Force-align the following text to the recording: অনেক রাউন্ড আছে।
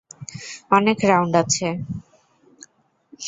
অনেক 0.71 0.97
রাউন্ড 1.09 1.33
আছে। 1.41 1.67